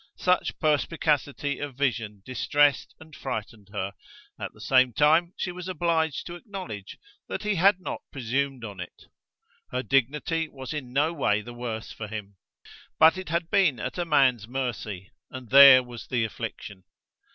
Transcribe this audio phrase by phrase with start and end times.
[0.17, 3.91] Such perspicacity of vision distressed and frightened her;
[4.39, 8.79] at the same time she was obliged to acknowledge that he had not presumed on
[8.79, 9.03] it.
[9.69, 12.37] Her dignity was in no way the worse for him.
[12.97, 16.85] But it had been at a man's mercy, and there was the affliction.